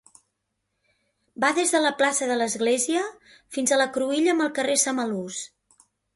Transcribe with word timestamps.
Va 1.43 1.51
des 1.57 1.73
de 1.75 1.81
la 1.83 1.91
plaça 1.99 2.29
de 2.31 2.39
l'església 2.39 3.05
fins 3.59 3.75
a 3.77 3.81
la 3.83 3.89
cruïlla 3.99 4.35
amb 4.35 4.47
el 4.49 4.53
carrer 4.59 4.81
Samalús. 4.87 5.41